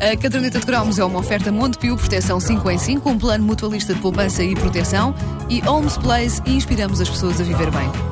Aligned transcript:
A 0.00 0.16
caderneta 0.16 0.58
de 0.58 0.66
cromos 0.66 0.98
é 0.98 1.04
uma 1.04 1.20
oferta 1.20 1.52
Montepio 1.52 1.96
Proteção 1.96 2.40
5 2.40 2.70
em 2.70 2.78
5, 2.78 3.08
um 3.08 3.18
plano 3.18 3.44
mutualista 3.44 3.94
de 3.94 4.00
poupança 4.00 4.42
e 4.42 4.54
proteção. 4.54 5.14
E 5.48 5.62
Homes 5.68 5.96
Place 5.96 6.42
e 6.44 6.56
inspiramos 6.56 7.00
as 7.00 7.08
pessoas 7.08 7.40
a 7.40 7.44
viver 7.44 7.70
bem. 7.70 8.09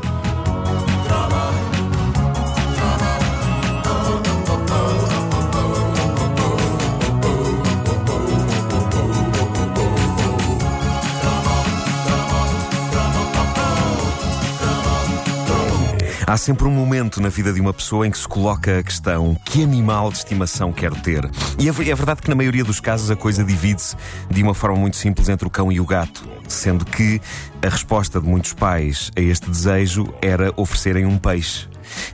Há 16.28 16.36
sempre 16.36 16.66
um 16.66 16.70
momento 16.70 17.22
na 17.22 17.30
vida 17.30 17.54
de 17.54 17.58
uma 17.58 17.72
pessoa 17.72 18.06
em 18.06 18.10
que 18.10 18.18
se 18.18 18.28
coloca 18.28 18.80
a 18.80 18.82
questão: 18.82 19.34
que 19.46 19.62
animal 19.62 20.10
de 20.10 20.18
estimação 20.18 20.74
quero 20.74 20.94
ter? 20.96 21.24
E 21.58 21.66
é, 21.66 21.70
é 21.70 21.94
verdade 21.94 22.20
que 22.20 22.28
na 22.28 22.34
maioria 22.34 22.62
dos 22.62 22.80
casos 22.80 23.10
a 23.10 23.16
coisa 23.16 23.42
divide-se 23.42 23.96
de 24.30 24.42
uma 24.42 24.52
forma 24.52 24.76
muito 24.76 24.98
simples 24.98 25.30
entre 25.30 25.48
o 25.48 25.50
cão 25.50 25.72
e 25.72 25.80
o 25.80 25.86
gato, 25.86 26.28
sendo 26.46 26.84
que 26.84 27.18
a 27.64 27.70
resposta 27.70 28.20
de 28.20 28.28
muitos 28.28 28.52
pais 28.52 29.10
a 29.16 29.22
este 29.22 29.48
desejo 29.48 30.12
era 30.20 30.52
oferecerem 30.54 31.06
um 31.06 31.16
peixe 31.16 31.66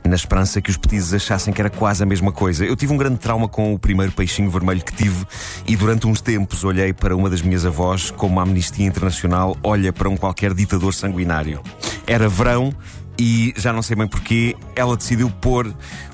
na 0.05 0.15
esperança 0.15 0.61
que 0.61 0.69
os 0.69 0.77
petizes 0.77 1.13
achassem 1.13 1.53
que 1.53 1.59
era 1.59 1.69
quase 1.69 2.01
a 2.01 2.05
mesma 2.05 2.31
coisa. 2.31 2.63
Eu 2.63 2.77
tive 2.77 2.93
um 2.93 2.97
grande 2.97 3.17
trauma 3.17 3.49
com 3.49 3.73
o 3.73 3.77
primeiro 3.77 4.13
peixinho 4.13 4.49
vermelho 4.49 4.81
que 4.81 4.95
tive 4.95 5.25
e 5.67 5.75
durante 5.75 6.07
uns 6.07 6.21
tempos 6.21 6.63
olhei 6.63 6.93
para 6.93 7.13
uma 7.13 7.29
das 7.29 7.41
minhas 7.41 7.65
avós 7.65 8.11
como 8.11 8.39
a 8.39 8.43
Amnistia 8.43 8.87
Internacional 8.87 9.57
olha 9.61 9.91
para 9.91 10.07
um 10.07 10.15
qualquer 10.15 10.53
ditador 10.53 10.93
sanguinário. 10.93 11.61
Era 12.07 12.29
verão, 12.29 12.73
e 13.17 13.53
já 13.57 13.71
não 13.71 13.81
sei 13.81 13.95
bem 13.95 14.07
porquê, 14.07 14.55
ela 14.75 14.95
decidiu 14.95 15.29
pôr 15.29 15.73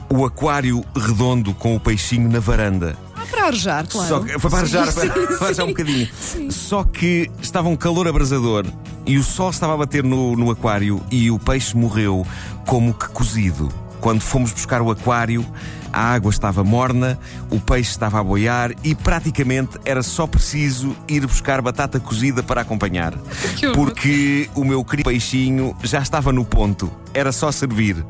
o 0.09 0.25
aquário 0.25 0.83
redondo 0.95 1.53
com 1.53 1.75
o 1.75 1.80
peixinho 1.80 2.30
na 2.30 2.39
varanda. 2.39 2.97
Ah, 3.16 3.25
para 3.30 3.45
arejar, 3.45 3.88
claro. 3.88 4.08
Só 4.08 4.19
que, 4.19 4.39
foi 4.39 4.49
para 4.49 4.59
arejar, 4.59 4.88
Sim, 4.88 4.93
para, 4.93 5.27
sim, 5.27 5.38
para 5.38 5.45
arejar 5.45 5.63
um 5.63 5.67
bocadinho. 5.67 6.09
Sim. 6.19 6.52
Só 6.52 6.83
que 6.83 7.31
estava 7.41 7.69
um 7.69 7.75
calor 7.75 8.08
abrasador 8.08 8.66
e 9.05 9.17
o 9.17 9.23
sol 9.23 9.49
estava 9.49 9.73
a 9.73 9.77
bater 9.77 10.03
no, 10.03 10.35
no 10.35 10.52
aquário 10.52 11.02
e 11.09 11.31
o 11.31 11.39
peixe 11.39 11.75
morreu 11.75 12.25
como 12.66 12.93
que 12.93 13.08
cozido. 13.09 13.69
Quando 14.02 14.19
fomos 14.19 14.52
buscar 14.52 14.81
o 14.81 14.89
aquário, 14.89 15.45
a 15.94 16.13
água 16.13 16.31
estava 16.31 16.63
morna, 16.63 17.19
o 17.52 17.59
peixe 17.59 17.91
estava 17.91 18.19
a 18.19 18.23
boiar 18.23 18.71
e 18.83 18.95
praticamente 18.95 19.77
era 19.85 20.02
só 20.02 20.25
preciso 20.25 20.95
ir 21.08 21.25
buscar 21.27 21.61
batata 21.61 21.99
cozida 21.99 22.41
para 22.41 22.61
acompanhar. 22.61 23.13
Porque 23.75 24.49
o 24.55 24.63
meu 24.63 24.83
querido 24.83 25.08
peixinho 25.08 25.75
já 25.83 25.99
estava 25.99 26.33
no 26.33 26.43
ponto. 26.43 26.91
Era 27.13 27.31
só 27.31 27.52
servir. 27.52 28.03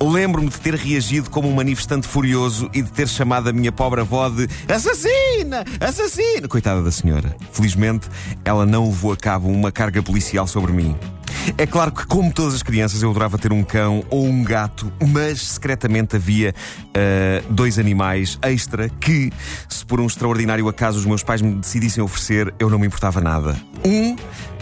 Lembro-me 0.00 0.48
de 0.48 0.60
ter 0.60 0.74
reagido 0.74 1.28
como 1.28 1.48
um 1.48 1.54
manifestante 1.54 2.06
furioso 2.06 2.70
e 2.72 2.80
de 2.80 2.92
ter 2.92 3.08
chamado 3.08 3.48
a 3.48 3.52
minha 3.52 3.72
pobre 3.72 4.00
avó 4.00 4.28
de 4.28 4.48
assassina! 4.68 5.64
Assassina! 5.80 6.46
Coitada 6.46 6.82
da 6.82 6.92
senhora. 6.92 7.34
Felizmente, 7.50 8.08
ela 8.44 8.64
não 8.64 8.86
levou 8.86 9.12
a 9.12 9.16
cabo 9.16 9.48
uma 9.48 9.72
carga 9.72 10.02
policial 10.02 10.46
sobre 10.46 10.72
mim. 10.72 10.96
É 11.58 11.66
claro 11.66 11.90
que, 11.90 12.06
como 12.06 12.32
todas 12.32 12.54
as 12.54 12.62
crianças, 12.62 13.02
eu 13.02 13.10
adorava 13.10 13.36
ter 13.36 13.52
um 13.52 13.64
cão 13.64 14.04
ou 14.08 14.24
um 14.24 14.44
gato, 14.44 14.92
mas 15.08 15.42
secretamente 15.42 16.14
havia 16.14 16.54
ah, 16.94 17.42
dois 17.50 17.78
animais 17.78 18.38
extra 18.42 18.88
que, 18.88 19.32
se 19.68 19.84
por 19.84 20.00
um 20.00 20.06
extraordinário 20.06 20.68
acaso 20.68 20.98
os 20.98 21.04
meus 21.04 21.22
pais 21.22 21.42
me 21.42 21.54
decidissem 21.54 22.02
oferecer, 22.02 22.54
eu 22.60 22.70
não 22.70 22.78
me 22.78 22.86
importava 22.86 23.20
nada. 23.20 23.56
Um, 23.84 24.16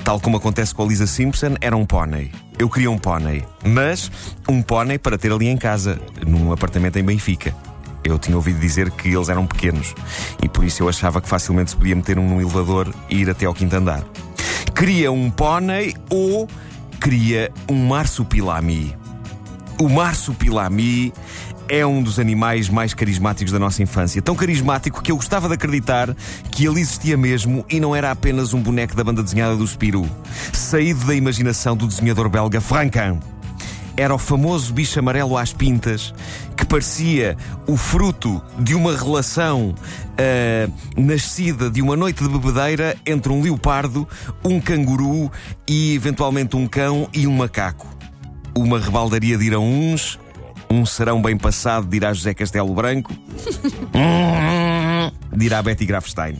tal 0.04 0.18
como 0.18 0.38
acontece 0.38 0.74
com 0.74 0.82
a 0.82 0.86
Lisa 0.86 1.06
Simpson, 1.06 1.54
era 1.60 1.76
um 1.76 1.84
pônei. 1.84 2.32
Eu 2.58 2.68
queria 2.70 2.90
um 2.90 2.98
pônei, 2.98 3.44
mas 3.64 4.10
um 4.48 4.62
pônei 4.62 4.98
para 4.98 5.18
ter 5.18 5.32
ali 5.32 5.48
em 5.48 5.58
casa, 5.58 6.00
num 6.26 6.50
apartamento 6.50 6.98
em 6.98 7.04
Benfica. 7.04 7.54
Eu 8.02 8.18
tinha 8.18 8.36
ouvido 8.36 8.58
dizer 8.58 8.90
que 8.90 9.08
eles 9.08 9.28
eram 9.28 9.46
pequenos 9.46 9.94
e 10.42 10.48
por 10.48 10.64
isso 10.64 10.82
eu 10.82 10.88
achava 10.88 11.20
que 11.20 11.28
facilmente 11.28 11.70
se 11.72 11.76
podia 11.76 11.94
meter 11.94 12.18
um 12.18 12.26
num 12.26 12.40
elevador 12.40 12.94
e 13.10 13.18
ir 13.18 13.28
até 13.28 13.44
ao 13.44 13.52
quinto 13.52 13.76
andar. 13.76 14.02
Queria 14.74 15.12
um 15.12 15.30
pônei 15.30 15.94
ou 16.08 16.48
queria 17.00 17.50
um 17.66 17.86
marsupilami. 17.86 18.94
O 19.80 19.88
marsupilami 19.88 21.12
é 21.66 21.86
um 21.86 22.02
dos 22.02 22.18
animais 22.18 22.68
mais 22.68 22.92
carismáticos 22.92 23.52
da 23.52 23.58
nossa 23.58 23.82
infância. 23.82 24.20
Tão 24.20 24.34
carismático 24.34 25.02
que 25.02 25.10
eu 25.10 25.16
gostava 25.16 25.48
de 25.48 25.54
acreditar 25.54 26.14
que 26.50 26.66
ele 26.66 26.80
existia 26.80 27.16
mesmo 27.16 27.64
e 27.70 27.80
não 27.80 27.96
era 27.96 28.10
apenas 28.10 28.52
um 28.52 28.60
boneco 28.60 28.94
da 28.94 29.02
banda 29.02 29.22
desenhada 29.22 29.56
do 29.56 29.66
Spirou, 29.66 30.06
saído 30.52 31.06
da 31.06 31.14
imaginação 31.14 31.74
do 31.74 31.86
desenhador 31.86 32.28
belga 32.28 32.60
Franquin. 32.60 33.18
Era 34.00 34.14
o 34.14 34.18
famoso 34.18 34.72
bicho 34.72 34.98
amarelo 34.98 35.36
às 35.36 35.52
pintas 35.52 36.14
que 36.56 36.64
parecia 36.64 37.36
o 37.66 37.76
fruto 37.76 38.40
de 38.58 38.74
uma 38.74 38.96
relação 38.96 39.74
ah, 40.16 40.70
nascida 40.96 41.68
de 41.68 41.82
uma 41.82 41.94
noite 41.94 42.24
de 42.24 42.30
bebedeira 42.30 42.96
entre 43.04 43.30
um 43.30 43.42
leopardo, 43.42 44.08
um 44.42 44.58
canguru 44.58 45.30
e 45.68 45.94
eventualmente 45.94 46.56
um 46.56 46.66
cão 46.66 47.10
e 47.12 47.26
um 47.26 47.36
macaco. 47.36 47.86
Uma 48.56 48.78
rebaldaria 48.78 49.36
dirão 49.36 49.62
uns, 49.70 50.18
um 50.70 50.86
serão 50.86 51.20
bem 51.20 51.36
passado 51.36 51.86
dirá 51.86 52.14
José 52.14 52.32
Castelo 52.32 52.72
Branco, 52.72 53.12
dirá 55.36 55.62
Betty 55.62 55.86
Grafstein. 55.86 56.36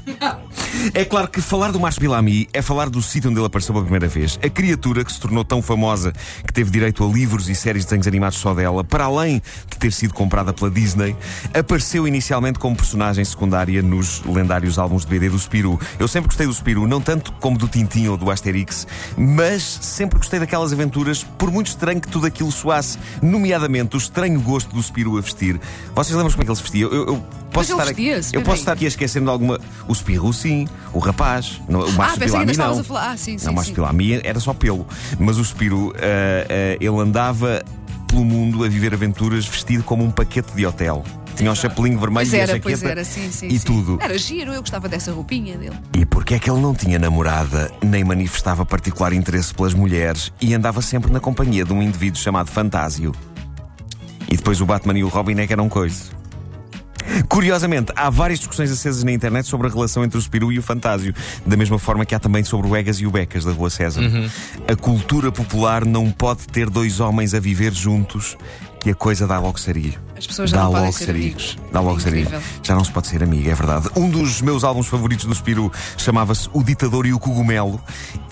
É 0.95 1.05
claro 1.05 1.29
que 1.29 1.41
falar 1.41 1.73
do 1.73 1.81
Marsupilami 1.81 2.49
é 2.53 2.63
falar 2.63 2.89
do 2.89 3.03
sítio 3.03 3.29
onde 3.29 3.39
ele 3.39 3.47
apareceu 3.47 3.73
pela 3.73 3.85
primeira 3.85 4.07
vez. 4.07 4.39
A 4.43 4.49
criatura 4.49 5.05
que 5.05 5.13
se 5.13 5.21
tornou 5.21 5.45
tão 5.45 5.61
famosa 5.61 6.13
que 6.47 6.53
teve 6.53 6.71
direito 6.71 7.05
a 7.05 7.09
livros 7.09 7.49
e 7.49 7.55
séries 7.55 7.83
de 7.83 7.89
desenhos 7.89 8.07
animados 8.07 8.39
só 8.39 8.55
dela, 8.55 8.85
para 8.85 9.05
além 9.05 9.43
de 9.69 9.77
ter 9.79 9.93
sido 9.93 10.15
comprada 10.15 10.53
pela 10.53 10.71
Disney, 10.71 11.17
apareceu 11.53 12.07
inicialmente 12.07 12.59
como 12.59 12.77
personagem 12.77 13.25
secundária 13.25 13.83
nos 13.83 14.23
lendários 14.25 14.79
álbuns 14.79 15.05
de 15.05 15.11
BD 15.11 15.29
do 15.29 15.39
Spirou. 15.39 15.79
Eu 15.99 16.07
sempre 16.07 16.29
gostei 16.29 16.47
do 16.47 16.53
Spirou, 16.55 16.87
não 16.87 17.01
tanto 17.01 17.33
como 17.33 17.59
do 17.59 17.69
Tintin 17.69 18.09
ou 18.09 18.17
do 18.17 18.31
Asterix, 18.31 18.87
mas 19.17 19.63
sempre 19.63 20.19
gostei 20.19 20.39
daquelas 20.39 20.73
aventuras, 20.73 21.25
por 21.25 21.51
muito 21.51 21.69
estranho 21.69 22.01
que 22.01 22.09
tudo 22.09 22.27
aquilo 22.27 22.53
soasse, 22.53 22.99
nomeadamente 23.21 23.97
o 23.97 23.99
estranho 23.99 24.41
gosto 24.41 24.75
do 24.75 24.83
Spirou 24.83 25.19
a 25.19 25.21
vestir. 25.21 25.61
Vocês 25.95 26.17
lembram 26.17 26.31
como 26.31 26.43
é 26.43 26.45
que 26.45 26.51
ele 26.51 26.57
se 26.57 26.63
vestia? 26.63 26.85
Eu, 26.85 27.07
eu 27.07 27.25
posso 27.53 27.73
estar 27.73 27.89
aqui, 27.89 28.09
eu 28.33 28.43
posso 28.43 28.61
estar 28.61 28.73
aqui 28.73 28.87
a 28.87 28.89
esquecendo 28.91 29.31
alguma. 29.31 29.59
O 29.89 29.95
Spirou, 29.95 30.33
sim. 30.33 30.67
O 30.93 30.99
rapaz. 30.99 31.61
Não, 31.69 31.81
o 31.81 32.03
Ah, 32.03 32.13
ainda 32.39 32.53
estavas 32.53 32.77
não. 32.77 32.81
a 32.81 32.85
falar. 32.85 33.11
Ah, 33.13 33.17
sim, 33.17 33.39
sim. 33.39 33.47
Não, 33.47 33.63
sim. 33.63 33.75
pela 33.75 33.93
minha 33.93 34.21
era 34.23 34.39
só 34.39 34.53
pelo. 34.53 34.87
Mas 35.19 35.39
o 35.39 35.45
Spiro, 35.45 35.93
ah, 35.97 36.47
ah, 36.49 36.77
ele 36.81 37.01
andava 37.01 37.63
pelo 38.07 38.25
mundo 38.25 38.65
a 38.65 38.69
viver 38.69 38.93
aventuras 38.93 39.47
vestido 39.47 39.83
como 39.85 40.05
um 40.05 40.11
paquete 40.11 40.53
de 40.55 40.67
hotel. 40.67 41.05
Tinha 41.37 41.51
o 41.51 41.57
chapelinho 41.57 41.99
vermelho 41.99 42.29
Pois 42.29 42.33
e 42.33 42.37
a 42.37 42.39
era, 42.41 42.53
jaqueta 42.53 42.63
pois 42.63 42.83
era, 42.83 43.05
sim, 43.05 43.31
sim. 43.31 43.47
e 43.47 43.59
sim. 43.59 43.65
tudo. 43.65 43.99
Era 44.03 44.19
giro, 44.19 44.53
eu 44.53 44.61
gostava 44.61 44.89
dessa 44.89 45.11
roupinha 45.13 45.57
dele. 45.57 45.77
E 45.97 46.05
porquê 46.05 46.35
é 46.35 46.39
que 46.39 46.51
ele 46.51 46.61
não 46.61 46.75
tinha 46.75 46.99
namorada, 46.99 47.71
nem 47.83 48.05
manifestava 48.05 48.67
particular 48.67 49.13
interesse 49.13 49.55
pelas 49.55 49.73
mulheres 49.73 50.33
e 50.41 50.53
andava 50.55 50.83
sempre 50.83 51.11
na 51.11 51.19
companhia 51.21 51.65
de 51.65 51.73
um 51.73 51.81
indivíduo 51.81 52.21
chamado 52.21 52.51
Fantásio? 52.51 53.15
E 54.31 54.37
depois 54.37 54.61
o 54.61 54.67
Batman 54.67 54.99
e 54.99 55.05
o 55.05 55.09
Robin 55.09 55.41
é 55.41 55.47
que 55.47 55.53
eram 55.53 55.69
coisas. 55.69 56.11
Curiosamente, 57.31 57.93
há 57.95 58.11
várias 58.11 58.41
discussões 58.41 58.73
acesas 58.73 59.05
na 59.05 59.13
internet 59.13 59.47
sobre 59.47 59.69
a 59.69 59.71
relação 59.71 60.03
entre 60.05 60.19
o 60.19 60.21
Spirou 60.21 60.53
e 60.53 60.59
o 60.59 60.63
Fantásio, 60.63 61.15
da 61.47 61.57
mesma 61.57 61.79
forma 61.79 62.05
que 62.05 62.13
há 62.13 62.19
também 62.19 62.43
sobre 62.43 62.67
o 62.69 62.75
Egas 62.75 62.97
e 62.97 63.07
o 63.07 63.11
Becas 63.13 63.45
da 63.45 63.53
Rua 63.53 63.71
César. 63.71 64.03
A 64.67 64.75
cultura 64.75 65.31
popular 65.31 65.85
não 65.85 66.11
pode 66.11 66.49
ter 66.49 66.69
dois 66.69 66.99
homens 66.99 67.33
a 67.33 67.39
viver 67.39 67.73
juntos, 67.73 68.37
que 68.81 68.91
a 68.91 68.95
coisa 68.97 69.29
dá 69.29 69.39
logo 69.39 69.61
sarilho. 69.61 70.01
As 70.19 70.27
pessoas 70.27 70.51
já 70.51 70.57
Dá 70.57 70.65
não 70.65 70.73
podem 70.73 70.91
ser 70.91 71.05
sarilho. 71.07 71.25
amigos. 71.27 71.59
Dá 71.71 71.81
logo 71.81 71.99
É 71.99 72.01
sarilho. 72.01 72.43
Já 72.65 72.75
não 72.75 72.83
se 72.85 72.91
pode 72.91 73.07
ser 73.07 73.23
amigo, 73.23 73.49
é 73.49 73.55
verdade. 73.55 73.89
Um 73.95 74.11
dos 74.11 74.43
meus 74.43 74.65
álbuns 74.65 74.89
favoritos 74.89 75.25
do 75.25 75.35
Spirou 75.35 75.71
chamava-se 75.97 76.49
O 76.53 76.65
Ditador 76.65 77.07
e 77.07 77.13
o 77.13 77.19
Cogumelo. 77.21 77.81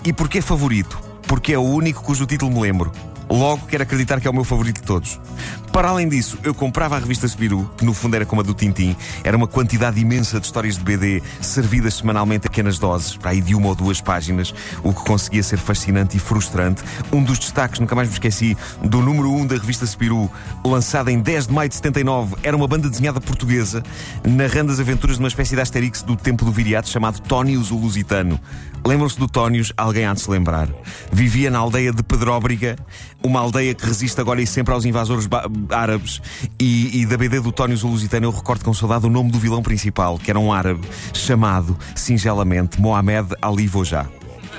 E 0.03 0.11
porquê 0.11 0.41
favorito? 0.41 0.99
Porque 1.25 1.53
é 1.53 1.57
o 1.57 1.63
único 1.63 2.03
cujo 2.03 2.25
título 2.25 2.51
me 2.51 2.59
lembro. 2.59 2.91
Logo 3.29 3.67
quero 3.67 3.83
acreditar 3.83 4.19
que 4.19 4.27
é 4.27 4.29
o 4.29 4.33
meu 4.33 4.43
favorito 4.43 4.81
de 4.81 4.87
todos. 4.87 5.19
Para 5.71 5.89
além 5.89 6.09
disso, 6.09 6.37
eu 6.43 6.53
comprava 6.53 6.95
a 6.95 6.99
revista 6.99 7.27
Spirou, 7.27 7.63
que 7.77 7.85
no 7.85 7.93
fundo 7.93 8.15
era 8.15 8.25
como 8.25 8.41
a 8.41 8.43
do 8.43 8.55
Tintim. 8.55 8.95
Era 9.23 9.37
uma 9.37 9.47
quantidade 9.47 9.99
imensa 9.99 10.39
de 10.39 10.45
histórias 10.47 10.77
de 10.77 10.83
BD 10.83 11.21
servidas 11.39 11.93
semanalmente 11.93 12.47
a 12.47 12.49
pequenas 12.49 12.79
doses, 12.79 13.15
para 13.15 13.31
aí 13.31 13.39
de 13.39 13.53
uma 13.53 13.67
ou 13.67 13.75
duas 13.75 14.01
páginas, 14.01 14.53
o 14.83 14.91
que 14.91 15.03
conseguia 15.05 15.43
ser 15.43 15.57
fascinante 15.57 16.17
e 16.17 16.19
frustrante. 16.19 16.83
Um 17.11 17.23
dos 17.23 17.37
destaques, 17.37 17.79
nunca 17.79 17.95
mais 17.95 18.07
me 18.07 18.13
esqueci, 18.13 18.57
do 18.83 18.99
número 18.99 19.31
1 19.31 19.41
um 19.41 19.45
da 19.45 19.55
revista 19.55 19.85
Spirou, 19.85 20.31
lançada 20.65 21.11
em 21.11 21.19
10 21.19 21.47
de 21.47 21.53
maio 21.53 21.69
de 21.69 21.75
79, 21.75 22.35
era 22.41 22.57
uma 22.57 22.67
banda 22.67 22.89
desenhada 22.89 23.21
portuguesa, 23.21 23.83
narrando 24.27 24.71
as 24.71 24.79
aventuras 24.79 25.17
de 25.17 25.23
uma 25.23 25.29
espécie 25.29 25.55
de 25.55 25.61
Asterix 25.61 26.01
do 26.01 26.15
tempo 26.15 26.43
do 26.43 26.51
viriato 26.51 26.89
chamado 26.89 27.19
Tónios 27.19 27.69
o 27.69 27.77
Lusitano. 27.77 28.39
Lembram-se 28.85 29.19
do 29.19 29.27
Tónios? 29.27 29.73
Alguém 29.77 30.05
há 30.05 30.13
de 30.13 30.21
se 30.21 30.31
lembrar. 30.31 30.67
Vivia 31.11 31.51
na 31.51 31.59
aldeia 31.59 31.91
de 31.91 32.01
Pedróbriga, 32.01 32.75
uma 33.23 33.39
aldeia 33.39 33.73
que 33.73 33.85
resiste 33.85 34.19
agora 34.19 34.41
e 34.41 34.47
sempre 34.47 34.73
aos 34.73 34.85
invasores 34.85 35.27
árabes. 35.69 36.21
E, 36.59 37.01
e 37.01 37.05
da 37.05 37.17
BD 37.17 37.39
do 37.39 37.51
Tónios 37.51 37.83
o 37.83 37.87
Lusitano 37.87 38.27
eu 38.27 38.31
recordo 38.31 38.63
com 38.63 38.73
saudade 38.73 39.05
o 39.05 39.09
nome 39.09 39.31
do 39.31 39.39
vilão 39.39 39.61
principal, 39.61 40.17
que 40.17 40.29
era 40.29 40.39
um 40.39 40.51
árabe, 40.51 40.87
chamado, 41.13 41.77
singelamente, 41.95 42.79
Mohamed 42.79 43.35
Ali 43.41 43.67
Vojá. 43.67 44.07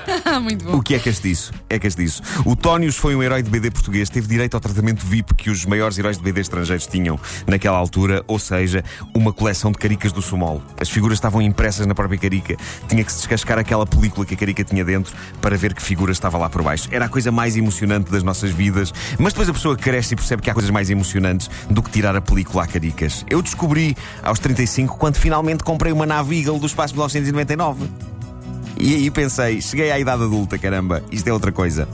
Muito 0.41 0.65
bom. 0.65 0.77
O 0.77 0.81
que 0.81 0.95
é 0.95 0.99
castiço? 0.99 1.53
É 1.69 1.79
castiço. 1.79 2.21
O 2.45 2.55
Tónios 2.55 2.95
foi 2.95 3.15
um 3.15 3.23
herói 3.23 3.41
de 3.43 3.49
BD 3.49 3.71
português, 3.71 4.09
teve 4.09 4.27
direito 4.27 4.55
ao 4.55 4.59
tratamento 4.59 5.05
VIP 5.05 5.33
que 5.35 5.49
os 5.49 5.65
maiores 5.65 5.97
heróis 5.97 6.17
de 6.17 6.23
BD 6.23 6.41
estrangeiros 6.41 6.87
tinham 6.87 7.19
naquela 7.47 7.77
altura, 7.77 8.23
ou 8.27 8.39
seja, 8.39 8.83
uma 9.13 9.31
coleção 9.33 9.71
de 9.71 9.77
caricas 9.77 10.11
do 10.11 10.21
Sumol. 10.21 10.61
As 10.79 10.89
figuras 10.89 11.17
estavam 11.17 11.41
impressas 11.41 11.85
na 11.85 11.95
própria 11.95 12.19
carica, 12.19 12.55
tinha 12.87 13.03
que 13.03 13.11
se 13.11 13.19
descascar 13.19 13.59
aquela 13.59 13.85
película 13.85 14.25
que 14.25 14.33
a 14.33 14.37
carica 14.37 14.63
tinha 14.63 14.83
dentro 14.83 15.13
para 15.41 15.57
ver 15.57 15.73
que 15.73 15.81
figura 15.81 16.11
estava 16.11 16.37
lá 16.37 16.49
por 16.49 16.61
baixo. 16.63 16.87
Era 16.91 17.05
a 17.05 17.09
coisa 17.09 17.31
mais 17.31 17.55
emocionante 17.55 18.11
das 18.11 18.23
nossas 18.23 18.51
vidas, 18.51 18.93
mas 19.17 19.33
depois 19.33 19.49
a 19.49 19.53
pessoa 19.53 19.75
cresce 19.75 20.13
e 20.13 20.17
percebe 20.17 20.41
que 20.41 20.49
há 20.49 20.53
coisas 20.53 20.71
mais 20.71 20.89
emocionantes 20.89 21.49
do 21.69 21.81
que 21.81 21.89
tirar 21.89 22.15
a 22.15 22.21
película 22.21 22.63
a 22.63 22.67
caricas. 22.67 23.25
Eu 23.29 23.41
descobri 23.41 23.95
aos 24.23 24.39
35 24.39 24.97
quando 24.97 25.15
finalmente 25.15 25.63
comprei 25.63 25.91
uma 25.91 26.05
nave 26.05 26.39
Eagle 26.39 26.59
do 26.59 26.65
espaço 26.65 26.93
1999. 26.93 28.10
E 28.83 28.95
aí 28.95 29.11
pensei, 29.11 29.61
cheguei 29.61 29.91
à 29.91 29.99
idade 29.99 30.23
adulta, 30.23 30.57
caramba, 30.57 31.03
isto 31.11 31.27
é 31.27 31.31
outra 31.31 31.51
coisa. 31.51 31.87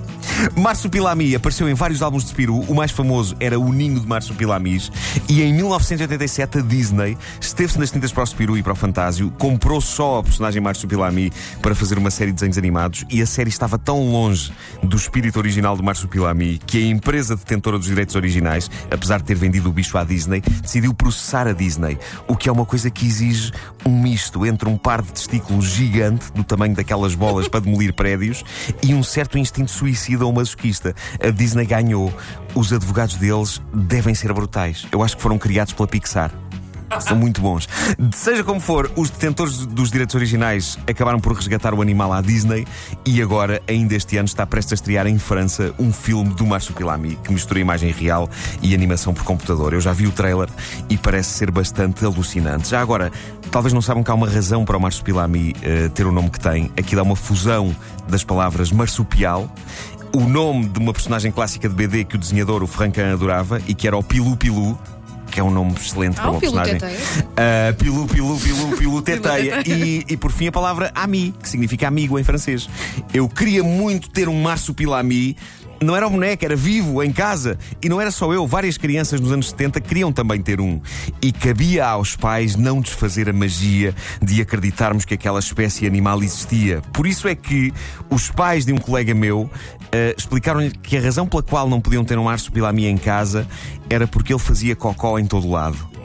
Marsupilami 0.55 1.35
apareceu 1.35 1.67
em 1.67 1.73
vários 1.73 2.01
álbuns 2.01 2.23
de 2.23 2.29
Spirou. 2.29 2.61
O 2.61 2.73
mais 2.73 2.91
famoso 2.91 3.35
era 3.41 3.59
O 3.59 3.73
Ninho 3.73 3.99
de 3.99 4.07
Marsupilamis. 4.07 4.89
E 5.27 5.41
em 5.41 5.53
1987 5.53 6.59
a 6.59 6.61
Disney 6.61 7.17
esteve-se 7.41 7.77
nas 7.77 7.91
tintas 7.91 8.13
para 8.13 8.23
o 8.23 8.25
Spirou 8.25 8.57
e 8.57 8.63
para 8.63 8.71
o 8.71 8.75
Fantásio, 8.75 9.33
comprou 9.37 9.81
só 9.81 10.19
a 10.19 10.23
personagem 10.23 10.61
Marsupilami 10.61 11.29
para 11.61 11.75
fazer 11.75 11.97
uma 11.97 12.09
série 12.09 12.31
de 12.31 12.35
desenhos 12.35 12.57
animados 12.57 13.03
e 13.09 13.21
a 13.21 13.25
série 13.25 13.49
estava 13.49 13.77
tão 13.77 14.09
longe 14.09 14.53
do 14.81 14.95
espírito 14.95 15.39
original 15.39 15.75
do 15.75 15.83
Marsupilami 15.83 16.57
que 16.65 16.77
a 16.77 16.87
empresa 16.87 17.35
detentora 17.35 17.77
dos 17.77 17.87
direitos 17.87 18.15
originais, 18.15 18.71
apesar 18.89 19.17
de 19.17 19.25
ter 19.25 19.35
vendido 19.35 19.67
o 19.67 19.73
bicho 19.73 19.97
à 19.97 20.05
Disney, 20.05 20.41
decidiu 20.61 20.93
processar 20.93 21.47
a 21.47 21.51
Disney, 21.51 21.97
o 22.29 22.35
que 22.37 22.47
é 22.47 22.51
uma 22.51 22.65
coisa 22.65 22.89
que 22.89 23.05
exige 23.05 23.51
um 23.85 24.01
misto 24.01 24.45
entre 24.45 24.69
um 24.69 24.77
par 24.77 25.01
de 25.01 25.11
testículos 25.11 25.65
gigante, 25.65 26.31
do 26.31 26.43
tamanho 26.43 26.76
daquelas 26.77 27.13
bolas 27.13 27.47
para 27.47 27.59
demolir 27.59 27.93
prédios, 27.93 28.43
e 28.81 28.93
um 28.93 29.03
certo 29.03 29.37
instinto 29.37 29.71
suicida 29.71 30.25
ou 30.25 30.31
masoquista. 30.31 30.95
A 31.21 31.29
Disney 31.29 31.65
ganhou. 31.65 32.13
Os 32.55 32.71
advogados 32.71 33.15
deles 33.15 33.61
devem 33.73 34.15
ser 34.15 34.33
brutais. 34.33 34.87
Eu 34.91 35.03
acho 35.03 35.15
que 35.15 35.21
foram 35.21 35.37
criados 35.37 35.73
pela 35.73 35.87
Pixar. 35.87 36.31
São 36.99 37.17
muito 37.17 37.41
bons. 37.41 37.67
Seja 38.13 38.43
como 38.43 38.59
for, 38.59 38.89
os 38.95 39.09
detentores 39.09 39.65
dos 39.65 39.91
direitos 39.91 40.15
originais 40.15 40.77
acabaram 40.87 41.19
por 41.19 41.33
resgatar 41.33 41.73
o 41.73 41.81
animal 41.81 42.13
à 42.13 42.21
Disney 42.21 42.65
e 43.05 43.21
agora, 43.21 43.61
ainda 43.67 43.95
este 43.95 44.17
ano, 44.17 44.25
está 44.25 44.45
prestes 44.45 44.73
a 44.73 44.75
estrear 44.75 45.07
em 45.07 45.19
França 45.19 45.73
um 45.77 45.91
filme 45.91 46.33
do 46.33 46.45
Marsupilami 46.45 47.17
que 47.23 47.31
mistura 47.31 47.59
imagem 47.59 47.91
real 47.91 48.29
e 48.61 48.73
animação 48.73 49.13
por 49.13 49.23
computador. 49.23 49.73
Eu 49.73 49.81
já 49.81 49.93
vi 49.93 50.07
o 50.07 50.11
trailer 50.11 50.49
e 50.89 50.97
parece 50.97 51.31
ser 51.31 51.51
bastante 51.51 52.05
alucinante. 52.05 52.69
Já 52.69 52.81
agora, 52.81 53.11
talvez 53.51 53.73
não 53.73 53.81
saibam 53.81 54.03
que 54.03 54.11
há 54.11 54.13
uma 54.13 54.29
razão 54.29 54.63
para 54.63 54.77
o 54.77 54.81
Marsupilami 54.81 55.51
uh, 55.51 55.89
ter 55.89 56.05
o 56.05 56.11
nome 56.11 56.29
que 56.29 56.39
tem. 56.39 56.71
Aquilo 56.77 57.01
é 57.01 57.03
uma 57.03 57.15
fusão 57.15 57.75
das 58.07 58.23
palavras 58.23 58.71
marsupial 58.71 59.51
o 60.13 60.21
nome 60.21 60.67
de 60.67 60.79
uma 60.79 60.93
personagem 60.93 61.31
clássica 61.31 61.67
de 61.67 61.75
BD 61.75 62.05
que 62.05 62.15
o 62.15 62.17
desenhador, 62.17 62.63
o 62.63 62.67
Francan, 62.67 63.13
adorava 63.13 63.61
e 63.67 63.75
que 63.75 63.87
era 63.87 63.95
o 63.95 64.01
Pilu 64.01 64.35
Pilu, 64.37 64.79
que 65.37 65.41
é 65.41 65.43
um 65.43 65.51
nome 65.51 65.73
excelente 65.73 66.17
Ah, 66.17 66.21
para 66.23 66.31
uma 66.31 66.39
personagem. 66.39 66.77
Uh, 66.77 67.73
pilu, 67.77 68.07
pilu, 68.07 68.39
pilu, 68.39 68.75
pilu, 68.75 69.01
teteia. 69.03 69.57
Teteia. 69.57 69.85
e, 69.85 70.03
e 70.09 70.17
por 70.17 70.31
fim 70.31 70.47
a 70.47 70.51
palavra 70.51 70.91
ami, 70.95 71.31
que 71.39 71.47
significa 71.47 71.87
amigo 71.87 72.17
em 72.17 72.23
francês. 72.23 72.67
Eu 73.13 73.29
queria 73.29 73.63
muito 73.63 74.09
ter 74.09 74.27
um 74.27 74.41
marsupilami. 74.41 75.37
Não 75.81 75.95
era 75.95 76.07
um 76.07 76.11
boneco, 76.11 76.43
era 76.43 76.55
vivo, 76.55 77.03
em 77.03 77.11
casa. 77.11 77.57
E 77.81 77.87
não 77.87 78.01
era 78.01 78.09
só 78.09 78.33
eu, 78.33 78.47
várias 78.47 78.77
crianças 78.77 79.21
nos 79.21 79.31
anos 79.31 79.49
70 79.49 79.79
queriam 79.81 80.11
também 80.11 80.41
ter 80.41 80.59
um. 80.59 80.81
E 81.21 81.31
cabia 81.31 81.85
aos 81.85 82.15
pais 82.15 82.55
não 82.55 82.81
desfazer 82.81 83.29
a 83.29 83.33
magia 83.33 83.93
de 84.21 84.41
acreditarmos 84.41 85.05
que 85.05 85.13
aquela 85.13 85.39
espécie 85.39 85.85
animal 85.85 86.23
existia. 86.23 86.81
Por 86.93 87.05
isso 87.05 87.27
é 87.27 87.35
que 87.35 87.71
os 88.09 88.31
pais 88.31 88.65
de 88.65 88.73
um 88.73 88.77
colega 88.77 89.13
meu 89.13 89.49
eh, 89.91 90.15
explicaram-lhe 90.17 90.71
que 90.71 90.97
a 90.97 91.01
razão 91.01 91.27
pela 91.27 91.43
qual 91.43 91.69
não 91.69 91.79
podiam 91.79 92.03
ter 92.03 92.17
um 92.17 92.23
marsupilami 92.23 92.87
em 92.87 92.97
casa 92.97 93.47
era 93.89 94.07
porque 94.07 94.33
ele 94.33 94.39
fazia 94.39 94.75
cocó 94.75 95.19
em 95.19 95.25
todo 95.25 95.49
lado. 95.49 95.96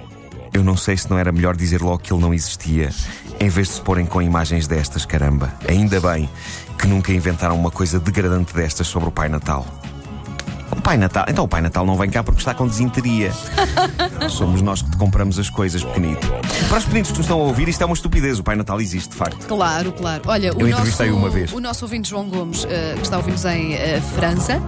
Eu 0.53 0.63
não 0.63 0.77
sei 0.77 0.97
se 0.97 1.11
não 1.11 1.19
era 1.19 1.33
melhor 1.33 1.57
dizer 1.57 1.81
logo 1.81 1.99
que 1.99 2.13
ele 2.13 2.21
não 2.21 2.35
existia, 2.35 2.91
em 3.41 3.49
vez 3.49 3.69
de 3.69 3.75
se 3.75 3.81
porem 3.81 4.05
com 4.05 4.21
imagens 4.21 4.67
destas, 4.67 5.07
caramba. 5.07 5.53
Ainda 5.67 6.01
bem 6.01 6.29
que 6.79 6.87
nunca 6.87 7.13
inventaram 7.13 7.57
uma 7.57 7.71
coisa 7.71 7.99
degradante 7.99 8.55
destas 8.55 8.87
sobre 8.87 9.09
o 9.09 9.13
Pai 9.13 9.29
Natal. 9.29 9.67
O 10.71 10.81
Pai 10.81 10.97
Natal. 10.97 11.25
Então 11.29 11.45
o 11.45 11.49
Pai 11.49 11.61
Natal 11.61 11.87
não 11.87 11.97
vem 11.97 12.11
cá 12.11 12.23
porque 12.23 12.41
está 12.41 12.55
com 12.55 12.67
desinteria. 12.67 13.33
Somos 14.33 14.63
nós 14.63 14.83
que 14.83 14.91
te 14.91 14.97
compramos 14.97 15.39
as 15.39 15.51
coisas, 15.51 15.85
pequenito. 15.85 16.27
Para 16.69 16.79
os 16.79 16.85
pequenitos 16.85 17.11
que 17.13 17.19
nos 17.19 17.27
estão 17.27 17.41
a 17.41 17.45
ouvir, 17.45 17.69
isto 17.69 17.83
é 17.83 17.87
uma 17.87 17.95
estupidez. 17.95 18.39
O 18.39 18.43
Pai 18.43 18.57
Natal 18.57 18.81
existe, 18.81 19.11
de 19.11 19.17
facto. 19.17 19.47
Claro, 19.47 19.93
claro. 19.93 20.23
Olha, 20.27 20.53
o 20.55 20.61
Eu 20.61 20.69
nosso, 20.69 21.05
uma 21.05 21.29
vez. 21.29 21.53
o 21.53 21.61
nosso 21.61 21.85
ouvinte 21.85 22.09
João 22.09 22.29
Gomes, 22.29 22.67
eh, 22.69 22.95
que 22.97 23.03
está 23.03 23.17
a 23.17 23.19
ouvir-nos 23.19 23.45
em 23.45 23.75
eh, 23.75 24.01
França, 24.15 24.61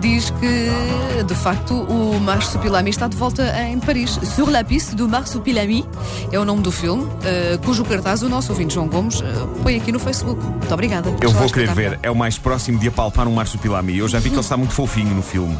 diz 0.00 0.30
que, 0.30 1.22
de 1.22 1.34
facto, 1.34 1.74
o 1.74 2.18
Marsupilami 2.20 2.90
está 2.90 3.08
de 3.08 3.16
volta 3.16 3.42
em 3.62 3.78
Paris. 3.78 4.18
Sur 4.34 4.50
la 4.50 4.64
piste 4.64 4.94
do 4.94 5.08
Marsupilami 5.08 5.84
é 6.32 6.38
o 6.38 6.44
nome 6.44 6.62
do 6.62 6.72
filme, 6.72 7.06
eh, 7.22 7.58
cujo 7.64 7.84
cartaz 7.84 8.22
o 8.22 8.28
nosso 8.28 8.52
ouvinte 8.52 8.74
João 8.74 8.88
Gomes 8.88 9.22
põe 9.62 9.76
aqui 9.76 9.92
no 9.92 9.98
Facebook. 9.98 10.42
Muito 10.42 10.72
obrigada. 10.72 11.14
Eu 11.20 11.30
vou 11.30 11.48
querer 11.50 11.72
ver. 11.74 11.98
É 12.02 12.10
o 12.10 12.16
mais 12.16 12.38
próximo 12.38 12.78
de 12.78 12.88
apalpar 12.88 13.28
um 13.28 13.34
marsupilami. 13.34 13.98
Eu 13.98 14.08
já 14.08 14.18
vi 14.18 14.30
que 14.30 14.34
ele 14.34 14.40
está 14.40 14.56
muito 14.56 14.72
fofinho 14.72 15.14
no 15.14 15.22
filme. 15.22 15.56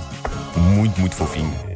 Muito, 0.56 0.98
muito 1.00 1.14
fofinho. 1.14 1.69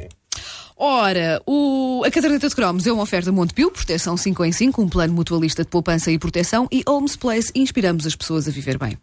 Ora, 0.86 1.40
o... 1.46 2.02
a 2.04 2.10
caderneta 2.10 2.46
de 2.46 2.54
cromos 2.54 2.86
é 2.86 2.92
uma 2.92 3.04
oferta 3.04 3.32
Montepio, 3.32 3.70
proteção 3.70 4.18
5 4.18 4.44
em 4.44 4.52
5, 4.52 4.82
um 4.82 4.86
plano 4.86 5.14
mutualista 5.14 5.64
de 5.64 5.70
poupança 5.70 6.10
e 6.10 6.18
proteção 6.18 6.68
e 6.70 6.82
Holmes 6.86 7.16
Place, 7.16 7.50
inspiramos 7.54 8.06
as 8.06 8.14
pessoas 8.14 8.46
a 8.46 8.50
viver 8.50 8.76
bem. 8.76 8.98